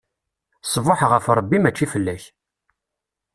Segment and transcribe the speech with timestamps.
[0.65, 2.23] Ṣṣbuḥ ɣef Ṛebbi, mačči fell-ak!